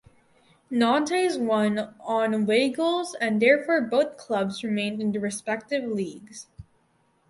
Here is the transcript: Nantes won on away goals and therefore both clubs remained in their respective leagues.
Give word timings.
Nantes 0.71 1.37
won 1.37 1.93
on 1.99 2.33
away 2.33 2.69
goals 2.69 3.15
and 3.21 3.39
therefore 3.39 3.81
both 3.81 4.17
clubs 4.17 4.63
remained 4.63 4.99
in 4.99 5.11
their 5.11 5.21
respective 5.21 5.83
leagues. 5.83 6.47